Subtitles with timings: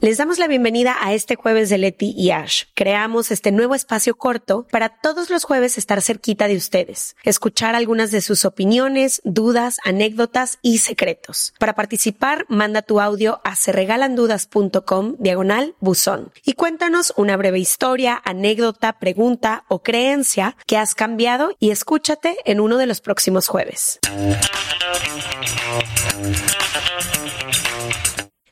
[0.00, 2.66] Les damos la bienvenida a este jueves de Leti y Ash.
[2.74, 8.12] Creamos este nuevo espacio corto para todos los jueves estar cerquita de ustedes, escuchar algunas
[8.12, 11.52] de sus opiniones, dudas, anécdotas y secretos.
[11.58, 19.00] Para participar, manda tu audio a serregalandudas.com diagonal buzón y cuéntanos una breve historia, anécdota,
[19.00, 23.98] pregunta o creencia que has cambiado y escúchate en uno de los próximos jueves.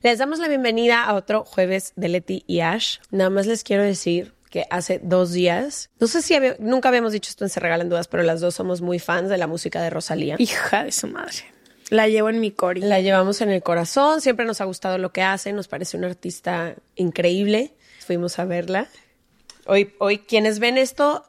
[0.03, 2.99] Les damos la bienvenida a otro jueves de Leti y Ash.
[3.11, 7.13] Nada más les quiero decir que hace dos días, no sé si había- nunca habíamos
[7.13, 9.83] dicho esto en Se Regalan Dudas, pero las dos somos muy fans de la música
[9.83, 10.37] de Rosalía.
[10.39, 11.45] Hija de su madre.
[11.91, 12.81] La llevo en mi cori.
[12.81, 16.09] La llevamos en el corazón, siempre nos ha gustado lo que hace, nos parece una
[16.09, 17.75] artista increíble.
[18.07, 18.89] Fuimos a verla.
[19.67, 21.25] Hoy, hoy quienes ven esto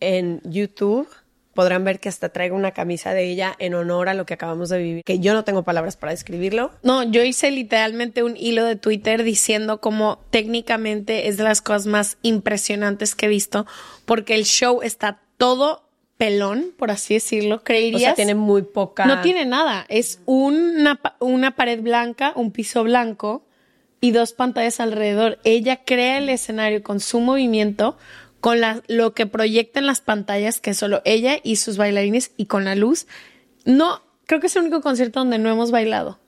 [0.00, 1.08] en YouTube
[1.54, 4.68] podrán ver que hasta traigo una camisa de ella en honor a lo que acabamos
[4.68, 6.70] de vivir, que yo no tengo palabras para describirlo.
[6.82, 11.86] No, yo hice literalmente un hilo de Twitter diciendo como técnicamente es de las cosas
[11.86, 13.66] más impresionantes que he visto
[14.04, 15.90] porque el show está todo
[16.20, 17.56] pelón, por así decirlo.
[17.56, 18.02] O Creerías.
[18.02, 19.06] sea, tiene muy poca...
[19.06, 19.86] No tiene nada.
[19.88, 23.46] Es una, una pared blanca, un piso blanco
[24.02, 25.38] y dos pantallas alrededor.
[25.44, 27.96] Ella crea el escenario con su movimiento,
[28.40, 32.32] con la, lo que proyecta en las pantallas, que es solo ella y sus bailarines,
[32.36, 33.06] y con la luz.
[33.64, 36.18] No, creo que es el único concierto donde no hemos bailado.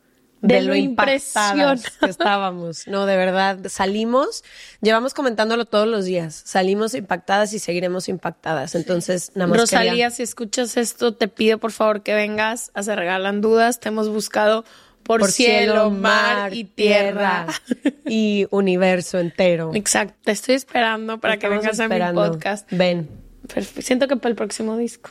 [0.42, 2.86] de, De, lo lo impactadas que estábamos.
[2.88, 4.42] No, de verdad, salimos,
[4.80, 6.42] llevamos comentándolo todos los días.
[6.44, 8.74] Salimos impactadas y seguiremos impactadas.
[8.74, 12.82] Entonces, nada más Rosalía, quería- si escuchas esto, te pido por favor que vengas a
[12.82, 13.78] Se Regalan Dudas.
[13.80, 14.64] Te hemos buscado
[15.02, 17.46] por, cielo, mar y tierra.
[18.06, 19.72] y universo entero.
[19.74, 22.22] Exacto, te estoy esperando para que vengas a esperando.
[22.22, 22.68] mi podcast.
[22.70, 23.08] Ven,
[23.80, 25.10] Siento que para el próximo disco.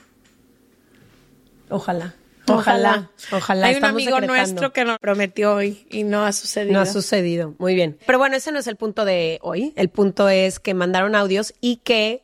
[1.69, 2.16] ojalá.
[2.47, 3.68] Ojalá, ojalá.
[3.68, 6.74] Hay un estamos amigo nuestro que nos prometió hoy y no ha sucedido.
[6.74, 7.53] No ha sucedido.
[7.59, 7.97] Muy bien.
[8.06, 9.74] Pero bueno, ese no es el punto de hoy.
[9.75, 12.24] El punto es que mandaron audios y que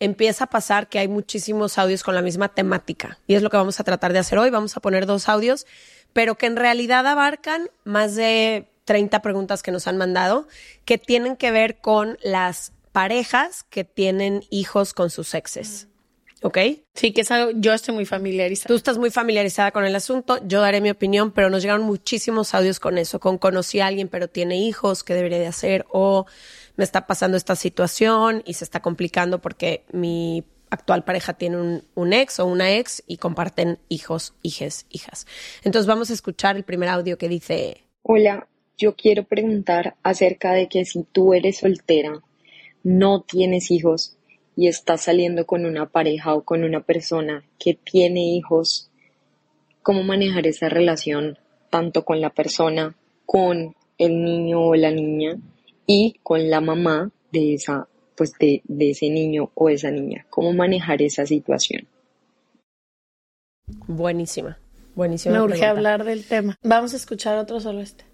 [0.00, 3.18] empieza a pasar que hay muchísimos audios con la misma temática.
[3.26, 4.50] Y es lo que vamos a tratar de hacer hoy.
[4.50, 5.66] Vamos a poner dos audios,
[6.12, 10.48] pero que en realidad abarcan más de 30 preguntas que nos han mandado
[10.84, 15.88] que tienen que ver con las parejas que tienen hijos con sus exes.
[16.42, 16.58] ¿Ok?
[16.94, 18.68] Sí, que es algo, yo estoy muy familiarizada.
[18.68, 22.54] Tú estás muy familiarizada con el asunto, yo daré mi opinión, pero nos llegaron muchísimos
[22.54, 25.84] audios con eso, con conocí a alguien pero tiene hijos, ¿qué debería de hacer?
[25.90, 26.26] O
[26.76, 32.12] me está pasando esta situación y se está complicando porque mi actual pareja tiene un,
[32.12, 35.26] ex o una ex y comparten hijos, hijes, hijas.
[35.64, 40.68] Entonces vamos a escuchar el primer audio que dice, Hola, yo quiero preguntar acerca de
[40.68, 42.22] que si tú eres soltera,
[42.82, 44.16] no tienes hijos
[44.56, 48.90] y estás saliendo con una pareja o con una persona que tiene hijos,
[49.82, 51.38] ¿cómo manejar esa relación
[51.70, 52.96] tanto con la persona,
[53.26, 55.36] con el niño o la niña
[55.86, 60.26] y con la mamá de esa pues de, de ese niño o esa niña?
[60.28, 61.86] ¿Cómo manejar esa situación?
[63.86, 64.58] buenísima,
[64.94, 65.34] buenísima.
[65.34, 65.70] Me urge pregunta.
[65.70, 66.56] hablar del tema.
[66.62, 68.04] Vamos a escuchar otro solo este.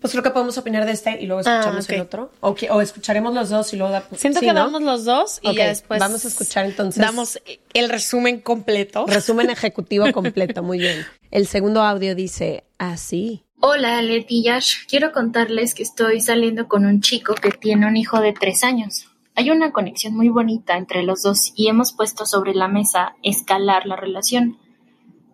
[0.00, 2.06] Pues creo que podemos opinar de este y luego Ah, escuchamos el ok.
[2.06, 2.32] otro.
[2.40, 3.92] O, que- o escucharemos los dos y luego...
[3.92, 4.58] da- Siento Sí, que ¿no?
[4.64, 6.00] damos los dos y ya después.
[6.00, 7.00] vamos a escuchar entonces.
[7.00, 7.40] Damos
[7.72, 9.06] el resumen completo.
[9.06, 11.06] Resumen ejecutivo completo, muy bien.
[11.30, 13.44] El segundo audio dice así.
[13.60, 14.78] Hola, Leti y Ash.
[14.88, 19.06] Quiero contarles que estoy saliendo con un chico que tiene un hijo de tres años.
[19.34, 23.86] Hay una conexión muy bonita entre los dos y hemos puesto sobre la mesa escalar
[23.86, 24.58] la relación.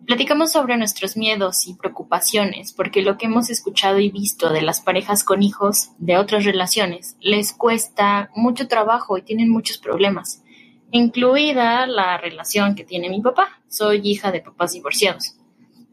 [0.05, 4.79] Platicamos sobre nuestros miedos y preocupaciones, porque lo que hemos escuchado y visto de las
[4.79, 10.43] parejas con hijos de otras relaciones les cuesta mucho trabajo y tienen muchos problemas,
[10.91, 13.59] incluida la relación que tiene mi papá.
[13.67, 15.35] Soy hija de papás divorciados.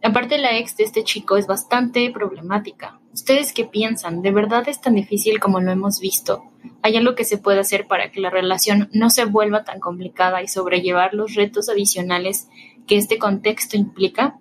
[0.00, 3.00] Aparte, la ex de este chico es bastante problemática.
[3.12, 4.23] ¿Ustedes qué piensan?
[4.23, 6.44] ¿De verdad es tan difícil como lo hemos visto?
[6.83, 10.43] ¿Hay algo que se puede hacer para que la relación no se vuelva tan complicada
[10.43, 12.49] y sobrellevar los retos adicionales
[12.87, 14.39] que este contexto implica?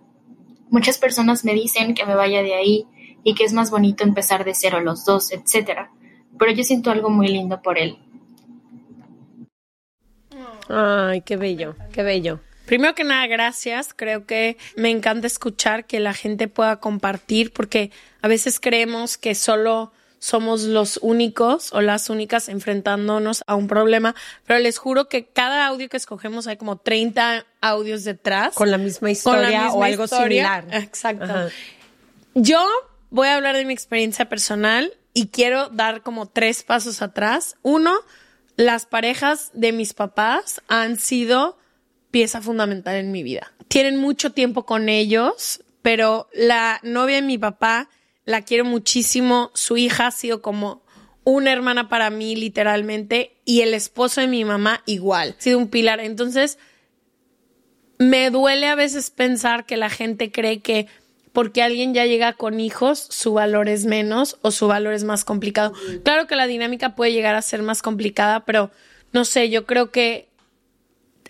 [0.70, 2.86] Muchas personas me dicen que me vaya de ahí
[3.24, 5.90] y que es más bonito empezar de cero los dos, etc.
[6.38, 7.98] Pero yo siento algo muy lindo por él.
[10.70, 12.40] Ay, qué bello, qué bello.
[12.66, 13.94] Primero que nada, gracias.
[13.94, 17.92] Creo que me encanta escuchar que la gente pueda compartir porque
[18.22, 24.16] a veces creemos que solo somos los únicos o las únicas enfrentándonos a un problema,
[24.46, 28.56] pero les juro que cada audio que escogemos hay como 30 audios detrás.
[28.56, 30.62] Con la misma historia la misma o algo historia.
[30.62, 30.84] similar.
[30.84, 31.26] Exacto.
[31.26, 31.50] Ajá.
[32.34, 32.68] Yo
[33.10, 37.56] voy a hablar de mi experiencia personal y quiero dar como tres pasos atrás.
[37.62, 37.96] Uno,
[38.58, 41.58] las parejas de mis papás han sido
[42.12, 43.54] pieza fundamental en mi vida.
[43.70, 47.90] Tienen mucho tiempo con ellos, pero la novia de mi papá
[48.26, 49.52] la quiero muchísimo.
[49.54, 50.84] Su hija ha sido como
[51.24, 55.36] una hermana para mí, literalmente, y el esposo de mi mamá igual.
[55.38, 56.00] Ha sido un pilar.
[56.00, 56.58] Entonces,
[57.98, 60.88] me duele a veces pensar que la gente cree que
[61.34, 65.26] porque alguien ya llega con hijos, su valor es menos o su valor es más
[65.26, 65.74] complicado.
[66.04, 68.72] Claro que la dinámica puede llegar a ser más complicada, pero
[69.12, 70.30] no sé, yo creo que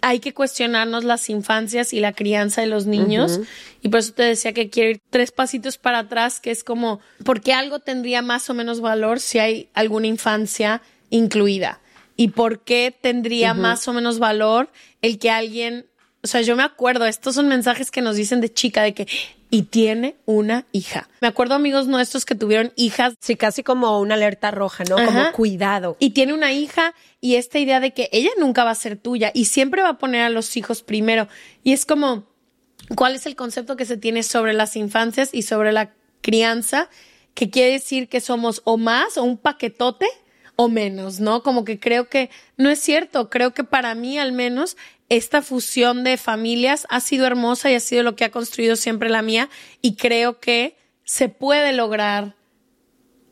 [0.07, 3.39] hay que cuestionarnos las infancias y la crianza de los niños.
[3.81, 6.99] Y por eso te decía que quiero ir tres pasitos para atrás, que es como,
[7.23, 11.81] ¿por qué algo tendría más o menos valor si hay alguna infancia incluida?
[12.15, 14.69] ¿Y por qué tendría más o menos valor
[15.01, 15.87] el que alguien
[16.25, 19.07] o sea, yo me acuerdo, estos son mensajes que nos dicen de chica, de que,
[19.51, 21.07] y tiene una hija.
[21.21, 23.13] Me acuerdo amigos nuestros que tuvieron hijas.
[23.19, 24.95] Sí, casi como una alerta roja, ¿no?
[24.95, 25.97] Como cuidado.
[25.99, 29.29] Y tiene una hija y esta idea de que ella nunca va a ser tuya
[29.35, 31.27] y siempre va a poner a los hijos primero.
[31.63, 32.23] Y es como,
[32.95, 36.89] ¿cuál es el concepto que se tiene sobre las infancias y sobre la crianza?
[37.35, 40.07] Que quiere decir que somos o más o un paquetote
[40.55, 41.43] o menos, ¿no?
[41.43, 43.29] Como que creo que no es cierto.
[43.29, 44.77] Creo que para mí al menos
[45.09, 49.09] esta fusión de familias ha sido hermosa y ha sido lo que ha construido siempre
[49.09, 49.49] la mía
[49.81, 52.35] y creo que se puede lograr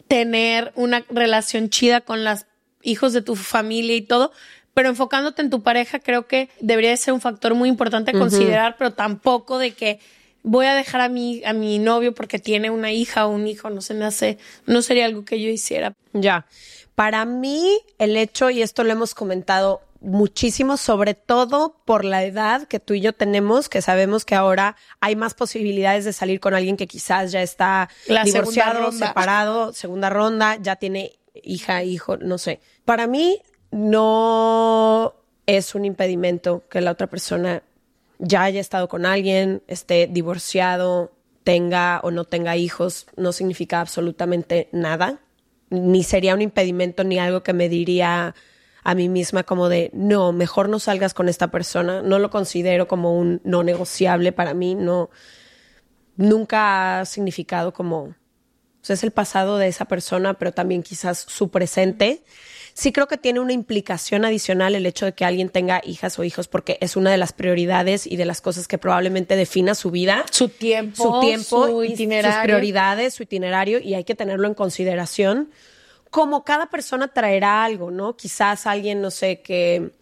[0.08, 2.46] tener una relación chida con los
[2.84, 4.32] hijos de tu familia y todo,
[4.74, 8.76] pero enfocándote en tu pareja creo que debería ser un factor muy importante a considerar,
[8.78, 10.00] pero tampoco de que
[10.44, 13.70] voy a dejar a mi, a mi novio porque tiene una hija o un hijo,
[13.70, 14.38] no se me hace,
[14.68, 15.96] no sería algo que yo hiciera.
[16.12, 16.46] Ya.
[16.96, 22.68] Para mí, el hecho, y esto lo hemos comentado muchísimo, sobre todo por la edad
[22.68, 26.54] que tú y yo tenemos, que sabemos que ahora hay más posibilidades de salir con
[26.54, 27.90] alguien que quizás ya está
[28.26, 32.60] divorciado, separado, segunda ronda, ya tiene hija, hijo, no sé.
[32.86, 33.42] Para mí
[33.72, 35.16] no
[35.46, 37.64] es un impedimento que la otra persona
[38.20, 41.12] ya haya estado con alguien, esté divorciado,
[41.44, 45.20] tenga o no tenga hijos, no significa absolutamente nada,
[45.70, 48.36] ni sería un impedimento ni algo que me diría
[48.84, 52.88] a mí misma como de, no, mejor no salgas con esta persona, no lo considero
[52.88, 55.10] como un no negociable para mí, no,
[56.18, 58.16] nunca ha significado como, o
[58.82, 62.24] sea, es el pasado de esa persona, pero también quizás su presente.
[62.76, 66.24] Sí creo que tiene una implicación adicional el hecho de que alguien tenga hijas o
[66.24, 69.92] hijos porque es una de las prioridades y de las cosas que probablemente defina su
[69.92, 70.26] vida.
[70.32, 71.04] Su tiempo.
[71.04, 72.32] Su tiempo, su itinerario.
[72.32, 75.52] sus prioridades, su itinerario y hay que tenerlo en consideración
[76.14, 78.16] como cada persona traerá algo, ¿no?
[78.16, 79.94] Quizás alguien, no sé, que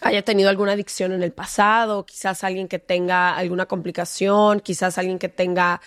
[0.00, 5.18] haya tenido alguna adicción en el pasado, quizás alguien que tenga alguna complicación, quizás alguien
[5.18, 5.82] que tenga,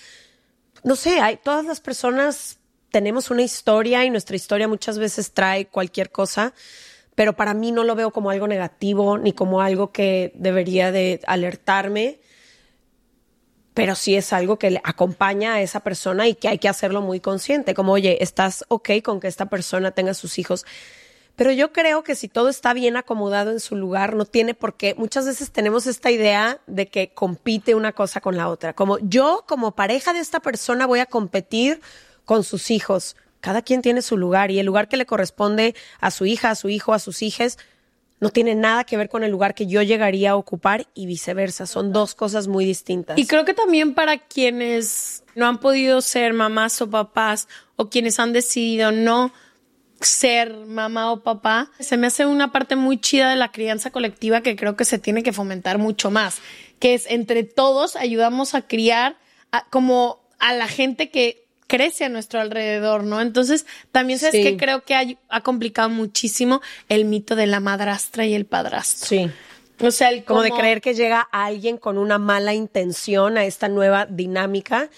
[0.84, 2.60] no sé, hay, todas las personas
[2.92, 6.54] tenemos una historia y nuestra historia muchas veces trae cualquier cosa,
[7.16, 11.22] pero para mí no lo veo como algo negativo ni como algo que debería de
[11.25, 12.19] alertarme
[13.74, 17.01] pero sí es algo que le acompaña a esa persona y que hay que hacerlo
[17.01, 20.66] muy consciente, como, oye, estás ok con que esta persona tenga sus hijos.
[21.36, 24.75] Pero yo creo que si todo está bien acomodado en su lugar, no tiene por
[24.75, 24.94] qué.
[24.95, 28.74] Muchas veces tenemos esta idea de que compite una cosa con la otra.
[28.74, 31.80] Como yo, como pareja de esta persona, voy a competir
[32.25, 33.15] con sus hijos.
[33.39, 36.55] Cada quien tiene su lugar y el lugar que le corresponde a su hija, a
[36.55, 37.58] su hijo, a sus hijas,
[38.19, 41.65] no tiene nada que ver con el lugar que yo llegaría a ocupar y viceversa.
[41.65, 43.17] Son dos cosas muy distintas.
[43.17, 48.19] Y creo que también para quienes no han podido ser mamás o papás o quienes
[48.19, 49.31] han decidido no
[50.01, 54.41] ser mamá o papá, se me hace una parte muy chida de la crianza colectiva
[54.41, 56.39] que creo que se tiene que fomentar mucho más,
[56.79, 59.17] que es entre todos ayudamos a criar
[59.69, 63.21] como a la gente que crece a nuestro alrededor, ¿no?
[63.21, 68.33] Entonces, también sabes que creo que ha, complicado muchísimo el mito de la madrastra y
[68.33, 69.07] el padrastro.
[69.07, 69.31] Sí.
[69.79, 73.69] O sea, el como de creer que llega alguien con una mala intención a esta
[73.69, 74.89] nueva dinámica.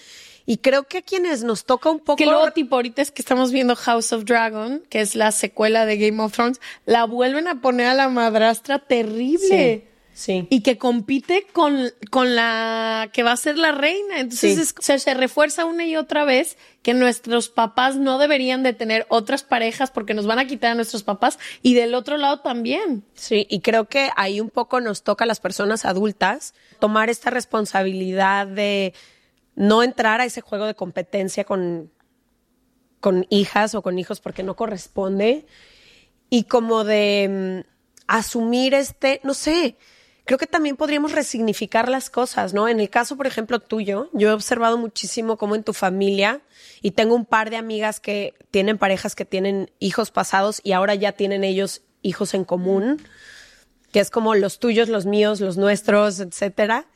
[0.44, 2.16] Y creo que a quienes nos toca un poco.
[2.16, 5.86] Que luego, tipo, ahorita es que estamos viendo House of Dragon, que es la secuela
[5.86, 9.84] de Game of Thrones, la vuelven a poner a la madrastra terrible.
[9.84, 9.91] Sí.
[10.50, 14.20] Y que compite con, con la que va a ser la reina.
[14.20, 19.42] Entonces se, refuerza una y otra vez que nuestros papás no deberían de tener otras
[19.42, 23.04] parejas porque nos van a quitar a nuestros papás y del otro lado también.
[23.14, 27.30] Sí, y creo que ahí un poco nos toca a las personas adultas tomar esta
[27.30, 28.92] responsabilidad de
[29.54, 31.90] no entrar a ese juego de competencia con,
[33.00, 35.46] con hijas o con hijos porque no corresponde
[36.28, 37.72] y como de mm,
[38.06, 39.76] asumir este, no sé,
[40.24, 42.68] creo que también podríamos resignificar las cosas, ¿no?
[42.68, 46.40] En el caso, por ejemplo, tuyo, yo he observado muchísimo cómo en tu familia,
[46.80, 50.94] y tengo un par de amigas que tienen parejas que tienen hijos pasados y ahora
[50.94, 53.02] ya tienen ellos hijos en común,
[53.92, 56.86] que es como los tuyos, los míos, los nuestros, etcétera.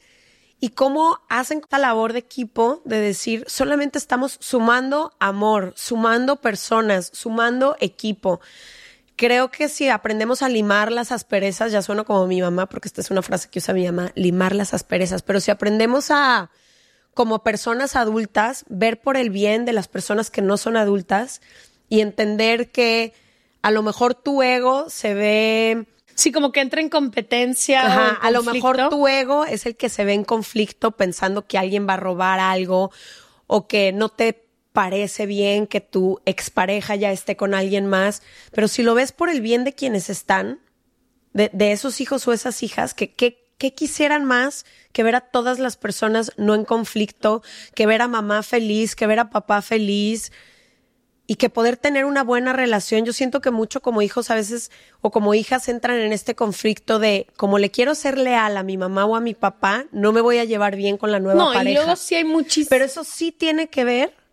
[0.59, 7.11] Y cómo hacen esta labor de equipo de decir, solamente estamos sumando amor, sumando personas,
[7.13, 8.41] sumando equipo
[9.17, 13.01] creo que si aprendemos a limar las asperezas, ya sueno como mi mamá, porque esta
[13.01, 16.51] es una frase que usa mi mamá, limar las asperezas, pero si aprendemos a,
[17.15, 21.41] como personas adultas, ver por el bien de las personas que no son adultas
[21.89, 23.15] y entender que
[23.63, 25.87] a lo mejor tu ego se ve...
[26.15, 28.11] Sí, como que entra en competencia.
[28.11, 31.87] a lo mejor tu ego es el que se ve en conflicto pensando que alguien
[31.87, 32.91] va a robar algo
[33.47, 34.46] o que no te
[34.77, 38.21] parece bien que tu expareja ya esté con alguien más,
[38.53, 40.61] pero si lo ves por el bien de quienes están,
[41.33, 43.39] de, esos hijos o esas hijas, que, que,
[43.75, 47.43] quisieran más que ver a todas las personas no en conflicto,
[47.75, 50.31] que ver a mamá feliz, que ver a papá feliz
[51.27, 53.07] y que poder tener una buena relación.
[53.07, 56.99] Yo siento que mucho como hijos a veces o como hijas entran en este conflicto
[56.99, 60.21] de como le quiero ser leal a mi mamá o a mi papá, no me
[60.21, 61.71] voy a llevar bien con la nueva no, pareja.
[61.71, 62.69] Y luego sí hay muchísimo.
[62.69, 64.26] Pero eso sí tiene que ver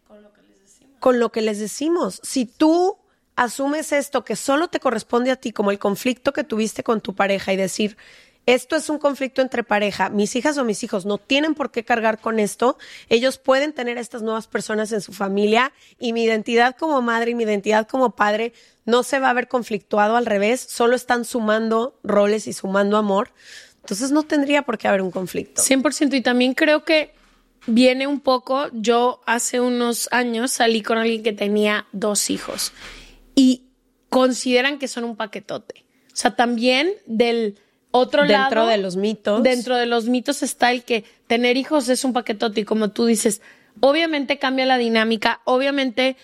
[1.04, 2.22] con lo que les decimos.
[2.24, 2.98] Si tú
[3.36, 7.14] asumes esto que solo te corresponde a ti, como el conflicto que tuviste con tu
[7.14, 7.98] pareja y decir,
[8.46, 11.84] esto es un conflicto entre pareja, mis hijas o mis hijos no tienen por qué
[11.84, 12.78] cargar con esto,
[13.10, 17.32] ellos pueden tener a estas nuevas personas en su familia y mi identidad como madre
[17.32, 18.54] y mi identidad como padre
[18.86, 23.34] no se va a ver conflictuado al revés, solo están sumando roles y sumando amor.
[23.82, 25.62] Entonces no tendría por qué haber un conflicto.
[25.62, 27.14] 100% y también creo que
[27.66, 32.74] viene un poco, yo hace unos años salí con alguien que tenía dos hijos
[33.36, 33.64] y
[34.10, 35.86] consideran que son un paquetote.
[36.08, 37.58] O sea, también del
[37.92, 38.44] otro lado.
[38.44, 39.44] Dentro de los mitos.
[39.44, 43.06] Dentro de los mitos está el que tener hijos es un paquetote y como tú
[43.06, 43.42] dices,
[43.80, 46.18] obviamente cambia la dinámica, obviamente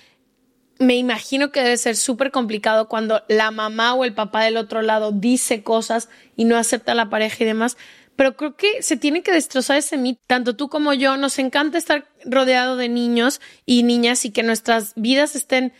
[0.80, 4.82] me imagino que debe ser súper complicado cuando la mamá o el papá del otro
[4.82, 7.78] lado dice cosas y no acepta a la pareja y demás,
[8.20, 10.20] pero creo que se tiene que destrozar ese mito.
[10.28, 14.92] Tanto tú como yo, nos encanta estar rodeado de niños y niñas y que nuestras
[14.98, 15.72] vidas estén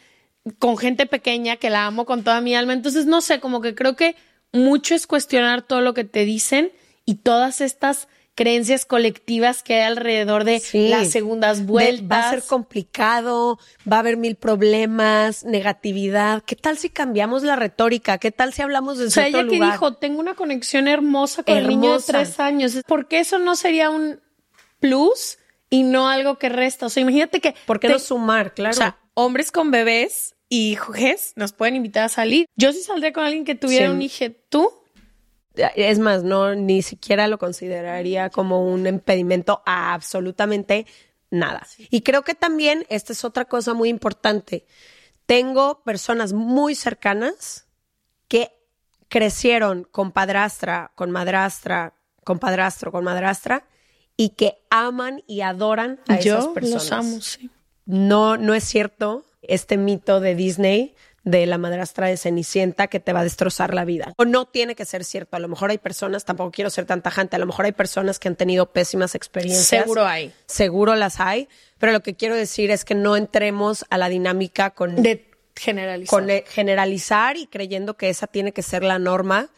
[0.58, 2.72] con gente pequeña que la amo con toda mi alma.
[2.72, 4.16] Entonces, no sé, como que creo que
[4.54, 6.72] mucho es cuestionar todo lo que te dicen
[7.04, 8.08] y todas estas
[8.40, 12.10] creencias colectivas que hay alrededor de las segundas vueltas.
[12.10, 13.60] va a ser complicado,
[13.92, 16.42] va a haber mil problemas, negatividad.
[16.46, 18.18] ¿Qué tal si cambiamos la retórica?
[18.18, 21.58] ¿Qué tal si hablamos de o sea, ella que dijo, tengo una conexión hermosa con
[21.58, 22.80] el niño de tres años.
[22.88, 24.22] ¿Por qué eso no sería un
[24.80, 25.38] plus
[25.70, 26.86] y no algo que resta?
[26.86, 27.56] O sea, imagínate que...
[27.66, 28.54] ¿Por qué no sumar?
[28.54, 28.72] Claro.
[28.72, 32.46] O sea, hombres con bebés y hijos nos pueden invitar a salir.
[32.56, 34.28] Yo sí saldré con alguien que tuviera un hijo.
[34.48, 34.79] ¿Tú?
[35.76, 40.86] Es más, no, ni siquiera lo consideraría como un impedimento a absolutamente
[41.30, 41.66] nada.
[41.90, 44.66] Y creo que también esta es otra cosa muy importante.
[45.26, 47.68] Tengo personas muy cercanas
[48.28, 48.52] que
[49.10, 53.66] crecieron con padrastra, con madrastra, con padrastro, con madrastra
[54.16, 56.84] y que aman y adoran a esas personas.
[56.84, 57.50] Los amo, sí.
[57.86, 63.14] No, no es cierto este mito de Disney de la madrastra de Cenicienta que te
[63.14, 64.14] va a destrozar la vida.
[64.18, 65.36] O no tiene que ser cierto.
[65.36, 68.20] A lo mejor hay personas, tampoco quiero ser tan tajante, a lo mejor hay personas
[68.20, 69.84] que han tenido pésimas experiencias.
[69.84, 70.34] Seguro hay.
[70.46, 71.48] Seguro las hay.
[71.78, 75.02] Pero lo que quiero decir es que no entremos a la dinámica con...
[75.02, 76.10] De generalizar.
[76.10, 79.50] Con generalizar y creyendo que esa tiene que ser la norma.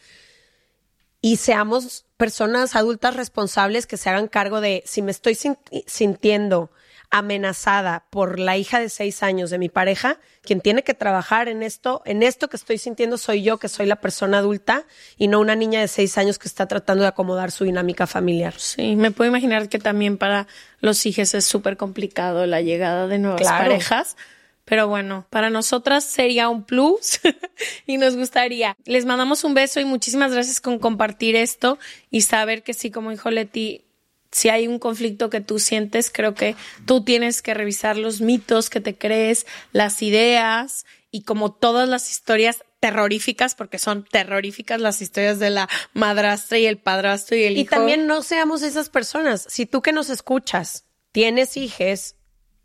[1.22, 5.38] Y seamos personas adultas responsables que se hagan cargo de si me estoy
[5.86, 6.72] sintiendo
[7.12, 11.62] amenazada por la hija de seis años de mi pareja, quien tiene que trabajar en
[11.62, 14.86] esto, en esto que estoy sintiendo soy yo, que soy la persona adulta
[15.18, 18.54] y no una niña de seis años que está tratando de acomodar su dinámica familiar.
[18.58, 20.48] Sí, me puedo imaginar que también para
[20.80, 24.16] los hijos es súper complicado la llegada de nuevas parejas.
[24.64, 27.20] Pero bueno, para nosotras sería un plus
[27.86, 28.78] y nos gustaría.
[28.86, 31.78] Les mandamos un beso y muchísimas gracias con compartir esto
[32.10, 33.84] y saber que sí, como dijo Leti,
[34.32, 38.70] si hay un conflicto que tú sientes, creo que tú tienes que revisar los mitos
[38.70, 45.02] que te crees, las ideas y como todas las historias terroríficas, porque son terroríficas las
[45.02, 47.62] historias de la madrastra y el padrastro y el hijo.
[47.62, 49.46] Y también no seamos esas personas.
[49.50, 52.16] Si tú que nos escuchas tienes hijes,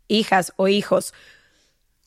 [0.07, 1.13] hijas o hijos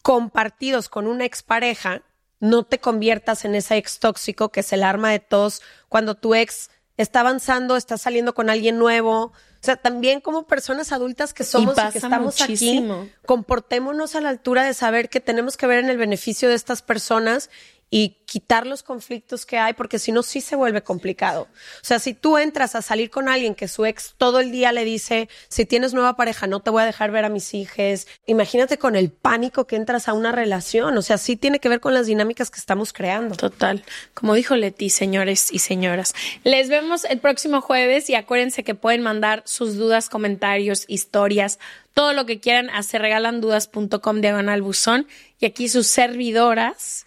[0.02, 2.02] compartidos con una expareja,
[2.40, 6.34] no te conviertas en ese ex tóxico que es el arma de todos cuando tu
[6.34, 6.70] ex
[7.00, 11.76] está avanzando, está saliendo con alguien nuevo, o sea, también como personas adultas que somos
[11.76, 12.86] y, que estamos aquí,
[13.26, 16.82] comportémonos a la altura de saber que tenemos que ver en el beneficio de estas
[16.82, 17.50] personas
[17.90, 21.48] y quitar los conflictos que hay, porque si no, sí se vuelve complicado.
[21.82, 24.70] O sea, si tú entras a salir con alguien que su ex todo el día
[24.70, 28.06] le dice, si tienes nueva pareja, no te voy a dejar ver a mis hijos,
[28.26, 30.96] imagínate con el pánico que entras a una relación.
[30.96, 33.34] O sea, sí tiene que ver con las dinámicas que estamos creando.
[33.34, 33.84] Total.
[34.14, 36.14] Como dijo Leti, señores y señoras.
[36.44, 41.58] Les vemos el próximo jueves y acuérdense que pueden mandar sus dudas, comentarios, historias,
[41.94, 45.08] todo lo que quieran a serregalandudas.com diagonal buzón
[45.40, 47.06] y aquí sus servidoras